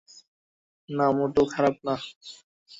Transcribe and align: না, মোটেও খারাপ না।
না, 0.89 1.05
মোটেও 1.17 1.45
খারাপ 1.53 1.75
না। 1.85 1.95